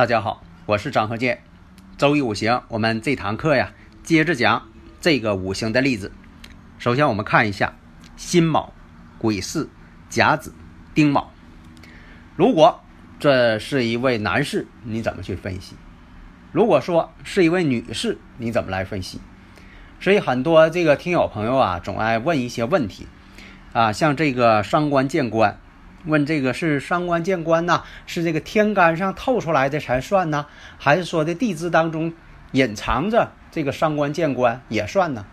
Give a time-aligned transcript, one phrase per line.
[0.00, 1.42] 大家好，我是张鹤剑。
[1.98, 4.66] 周易五行，我们这堂课呀，接着讲
[4.98, 6.10] 这个五行的例子。
[6.78, 7.74] 首先，我们看一下
[8.16, 8.72] 辛卯、
[9.18, 9.68] 癸巳、
[10.08, 10.54] 甲子、
[10.94, 11.30] 丁卯。
[12.34, 12.80] 如果
[13.18, 15.76] 这是一位男士，你怎么去分析？
[16.50, 19.20] 如果说是一位女士，你怎么来分析？
[20.00, 23.06] 所以很多这个听友朋友啊，总爱问一些问题
[23.74, 25.60] 啊，像这个伤官见官。
[26.06, 30.46] 问这个是伤官见官呐，是这个天干上透出来的才算呢，
[30.78, 32.12] 还是说的地支当中
[32.52, 35.24] 隐藏着这个伤官见官也算呢？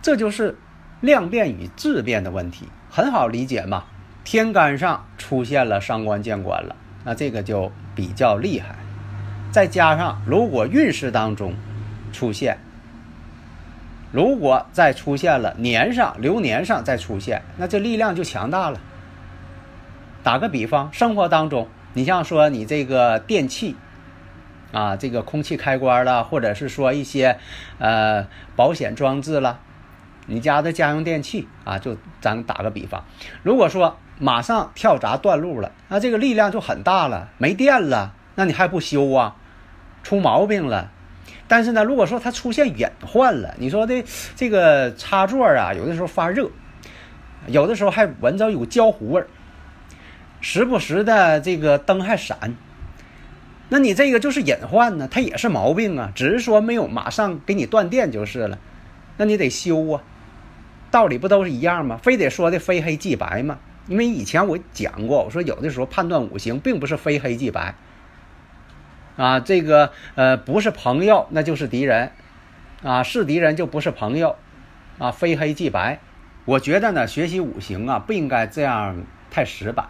[0.00, 0.58] 这就是
[1.00, 3.84] 量变与质变的问题，很好理解嘛。
[4.24, 8.76] 天干上出现了伤官见官了，那这个就比较厉害。
[9.52, 11.54] 再加上如果运势当中
[12.12, 12.58] 出现，
[14.12, 18.80] 如果再出现了年上流年上再出现，那这力量就强大了。
[20.26, 23.76] 打个比方，生活当中，你像说你这个电器，
[24.72, 27.38] 啊，这个空气开关了，或者是说一些
[27.78, 29.60] 呃保险装置了，
[30.26, 33.04] 你家的家用电器啊，就咱打个比方，
[33.44, 39.36] 如果说马上跳闸断路了，那这个力量就很大了，没电了，那你还不修啊？
[40.02, 40.90] 出毛病了。
[41.46, 44.04] 但是呢，如果说它出现隐患了，你说的
[44.34, 46.50] 这个插座啊，有的时候发热，
[47.46, 49.28] 有的时候还闻着有焦糊味儿。
[50.48, 52.54] 时不时的这个灯还闪，
[53.68, 58.56] 那你这个就是隐患呢，它也是毛病啊，只是说没有马上给你断电就是了，
[59.16, 60.04] 那你得修啊，
[60.92, 61.98] 道理不都是一样吗？
[62.00, 63.58] 非得说的非黑即白吗？
[63.88, 67.74] 因为以前我讲过，我说有的时候判断五行并不是非黑即白，
[69.16, 72.12] 啊，这个呃不是朋友那就是敌人，
[72.84, 74.36] 啊是敌人就不是朋友，
[74.98, 75.98] 啊非黑即白，
[76.44, 79.88] 我觉得呢学习五行啊不应该这样太死板。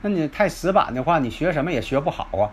[0.00, 2.50] 那你太死板的话，你学什么也学不好啊。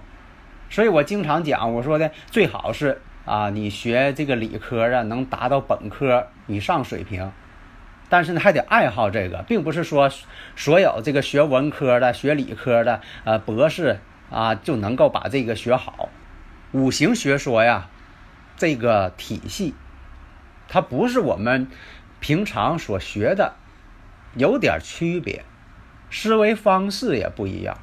[0.70, 7.32] 所以我经常讲，我说的最好是啊，你学这个理科啊，能达到本科以上水平。
[8.10, 10.12] 但是呢，还得爱好这个，并不是说
[10.56, 16.10] 所有这个学文科的、学理科的呃博士啊就能够把这个学好。
[16.72, 17.90] 五行学说呀，
[18.58, 19.74] 这个体系，
[20.68, 21.68] 它不是我们
[22.20, 23.54] 平常所学的，
[24.36, 25.44] 有点区别。
[26.10, 27.78] 思维方式也不一样，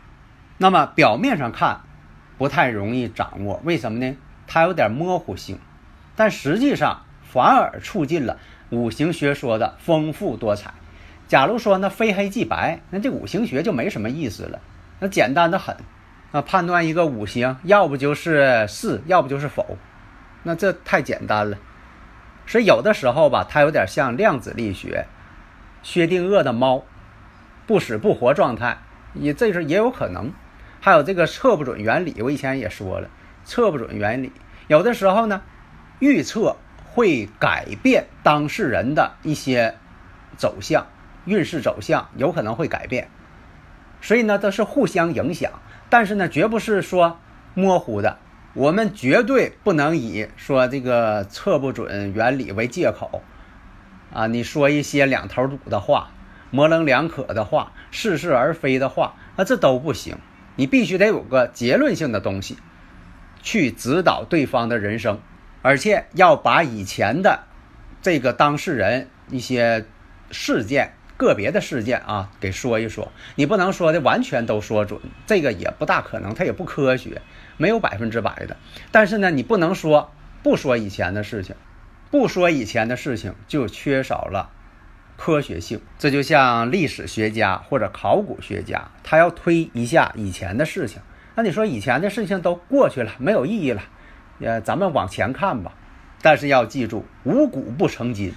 [0.59, 1.81] 那么表面上看
[2.39, 4.17] 不太容易掌握，为什么呢？
[4.47, 5.59] 它有点模糊性，
[6.17, 8.39] 但实际上反而促进了
[8.71, 10.73] 五行学说的丰富多彩。
[11.29, 14.61] 假如说那非黑即白，那这五行学就没什么意思了，
[15.01, 15.77] 那简单的很。
[16.33, 19.77] 啊，判断一个五行，要不就是是，要不就是否，
[20.45, 21.59] 那这太简单了。
[22.47, 25.07] 所以有的时候吧，它有点像量子力学，
[25.83, 26.85] 薛定谔的猫。
[27.73, 28.77] 不死不活状态，
[29.15, 30.31] 也这是也有可能。
[30.79, 33.09] 还有这个测不准原理，我以前也说了，
[33.47, 34.31] 测不准原理
[34.67, 35.41] 有的时候呢，
[35.99, 39.75] 预测会改变当事人的一些
[40.37, 40.87] 走向，
[41.25, 43.09] 运势走向有可能会改变，
[44.03, 45.51] 所以呢都是互相影响，
[45.89, 47.19] 但是呢绝不是说
[47.55, 48.19] 模糊的，
[48.53, 53.23] 我们绝对不能以说这个测不准原理为借口
[54.13, 56.11] 啊，你说一些两头堵的话。
[56.53, 60.17] 模棱两可的话，似是而非的话，那这都不行。
[60.55, 62.59] 你必须得有个结论性的东西，
[63.43, 65.19] 去指导对方的人生，
[65.63, 67.45] 而且要把以前的
[68.03, 69.87] 这个当事人一些
[70.31, 73.11] 事件、个别的事件啊给说一说。
[73.35, 77.23] 你不能说的完全都说准，这个也不大可能，它也不科学，
[77.57, 78.59] 没有百分之百的。
[78.91, 80.13] 但是呢，你不能说
[80.43, 81.57] 不说以前的事情，
[82.11, 84.51] 不说以前的事情就缺少了。
[85.25, 91.01] 科学性，这就像历史学家或者考古学家，他要推一下以前的事情。
[91.37, 93.85] 那你说以前的事情都过去了，没有意义了，
[94.41, 95.71] 呃，咱们往前看吧。
[96.23, 98.35] 但是要记住，无古不成今，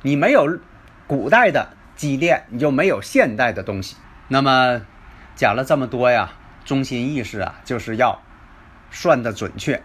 [0.00, 0.58] 你没有
[1.06, 3.96] 古代的积淀，你就没有现代的东西。
[4.28, 4.80] 那么
[5.34, 6.32] 讲了这么多呀，
[6.64, 8.22] 中心意识啊，就是要
[8.90, 9.82] 算的准确，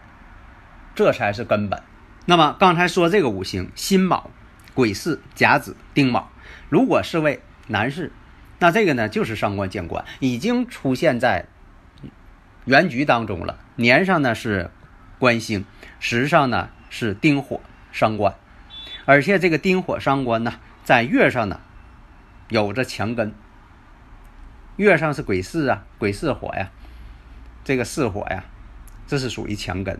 [0.95, 1.83] 这才是根本。
[2.25, 4.31] 那么刚才说这个五行辛卯、
[4.73, 6.29] 癸巳、甲子、丁卯，
[6.69, 8.11] 如果是位男士，
[8.59, 11.45] 那这个呢就是伤官见官，已经出现在
[12.65, 13.59] 原局当中了。
[13.75, 14.69] 年上呢是
[15.19, 15.65] 官星，
[15.99, 18.35] 时上呢是丁火伤官，
[19.05, 20.53] 而且这个丁火伤官呢
[20.83, 21.59] 在月上呢
[22.49, 23.33] 有着强根。
[24.77, 26.71] 月上是癸巳啊，癸巳火呀，
[27.63, 28.45] 这个巳火呀，
[29.05, 29.99] 这是属于强根。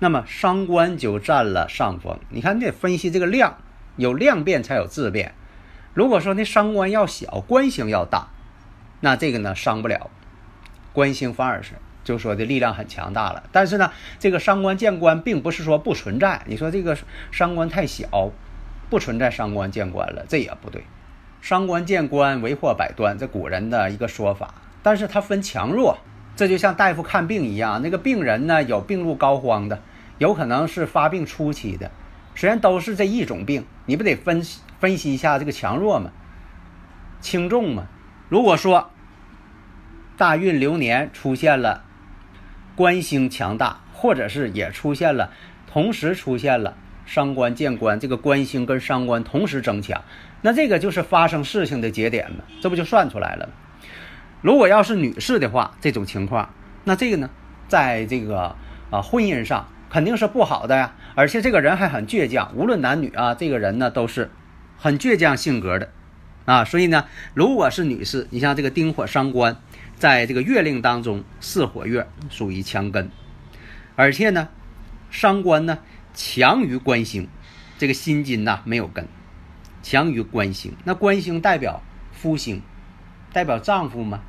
[0.00, 2.18] 那么伤官就占了上风。
[2.28, 3.58] 你看，你得分析这个量，
[3.96, 5.34] 有量变才有质变。
[5.94, 8.28] 如果说那伤官要小，官星要大，
[9.00, 10.10] 那这个呢伤不了，
[10.92, 13.44] 官星反而是就说的力量很强大了。
[13.52, 16.42] 但是呢，这个伤官见官并不是说不存在。
[16.46, 16.96] 你说这个
[17.30, 18.30] 伤官太小，
[18.88, 20.82] 不存在伤官见官了，这也不对。
[21.40, 24.54] 伤官见官为祸百端，这古人的一个说法。
[24.82, 25.98] 但是它分强弱，
[26.34, 29.80] 这就像大夫看病一样，那个病人呢有病入膏肓的，
[30.18, 31.90] 有可能是发病初期的。
[32.34, 36.10] 虽然都是这一种病，你不得分析分析一下这个强弱嘛，
[37.20, 37.86] 轻重嘛。
[38.28, 38.90] 如果说
[40.16, 41.84] 大运流年出现了
[42.76, 45.32] 官星强大，或者是也出现了
[45.66, 50.02] 同时出现了伤官见官，这个官星跟伤官同时增强。
[50.40, 53.52] 那这个就是发生事情的节点嘛，这不就算出来了吗？
[54.40, 56.52] 如果要是女士的话，这种情况，
[56.84, 57.30] 那这个呢，
[57.68, 58.56] 在这个
[58.90, 64.30] 啊婚姻上肯定是不好的呀，而且这个人还很倔强，无论男女啊，这个人呢都是
[64.78, 65.90] 很倔强性格的
[66.44, 69.56] 啊，所以呢，如果是女士，你像这个丁火伤官，
[69.96, 73.10] 在这个月令当中巳火月属于强根，
[73.96, 74.48] 而且呢，
[75.10, 75.78] 伤官呢
[76.14, 77.28] 强于官星，
[77.78, 79.06] 这个辛金呐没有根。
[79.82, 81.82] 强于官星，那官星代表
[82.12, 82.62] 夫星，
[83.32, 84.20] 代表丈夫嘛？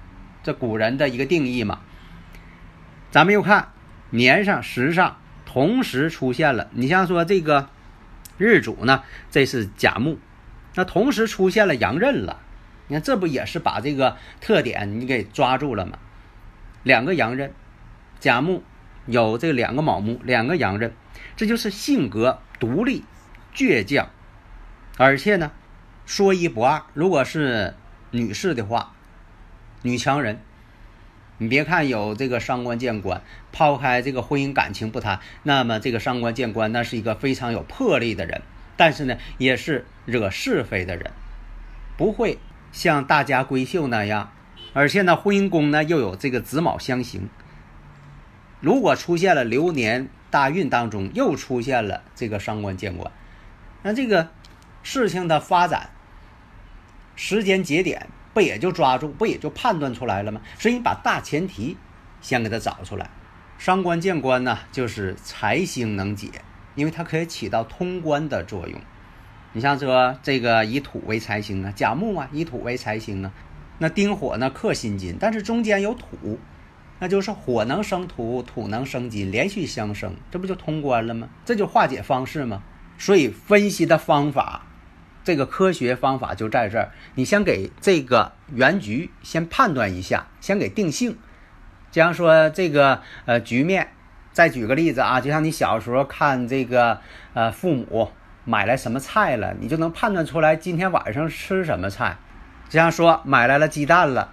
[0.41, 1.79] 这古人的一个定义嘛。
[3.11, 3.69] 咱们又看
[4.09, 5.17] 年上时上
[5.53, 7.69] 同时出现了，你像说这个
[8.39, 10.17] 日主呢，这是甲木，
[10.73, 12.39] 那同时出现了阳刃了，
[12.87, 15.99] 你看这不也是把这个特点你给抓住了吗？
[16.81, 17.53] 两个阳刃，
[18.19, 18.63] 甲木
[19.05, 20.91] 有这两个卯木，两个阳刃，
[21.35, 23.03] 这就是性格独立、
[23.53, 24.09] 倔强。
[24.97, 25.51] 而且呢，
[26.07, 26.81] 说一不二。
[26.95, 27.75] 如果是
[28.09, 28.93] 女士的话，
[29.83, 30.41] 女强人，
[31.37, 33.21] 你别看有这个伤官见官，
[33.51, 38.41] 抛开这个婚姻感情不谈，那么这个伤官见官，那是一个非常有魄力的人。
[38.77, 41.11] 但是呢，也是惹是非的人，
[41.97, 42.39] 不会
[42.71, 44.31] 像大家闺秀那样。
[44.73, 47.29] 而且呢，婚姻宫呢又有这个子卯相刑。
[48.59, 53.11] 如果出现了流年大运当中又出现了这个伤官见官，
[53.83, 54.29] 那这个。
[54.85, 55.91] 事情的发展
[57.15, 60.41] 时间节点不也就抓住，不也就判断出来了吗？
[60.57, 61.77] 所以你把大前提
[62.21, 63.09] 先给它找出来。
[63.57, 66.29] 伤官见官呢，就是财星能解，
[66.75, 68.81] 因为它可以起到通关的作用。
[69.53, 73.31] 你像说这个以土为财星啊，甲木啊，以土为财星啊，
[73.77, 76.39] 那丁火呢克辛金，但是中间有土，
[76.99, 81.29] 那就是火能生土，土能生金，连续相生，这不就通关了吗？
[81.45, 82.63] 这就化解方式吗？
[82.97, 84.65] 所以分析的方法。
[85.23, 91.17] 这个科学方法就在这儿，你先给这个原局先判断一下，先给定性。
[91.91, 93.93] 就像说这个呃局面，
[94.31, 96.99] 再举个例子啊，就像你小时候看这个
[97.33, 98.11] 呃父母
[98.45, 102.17] 买来什么菜了，你就能判断出来今天晚上吃什么菜。
[102.67, 104.31] 就像说买来了鸡蛋了，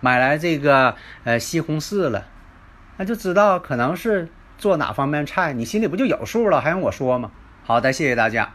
[0.00, 0.94] 买来这个
[1.24, 2.26] 呃西红柿了，
[2.96, 6.60] 那就知道可能是做哪方面菜，你心里不就有数了？
[6.60, 7.32] 还用我说吗？
[7.64, 8.54] 好的，谢谢大家。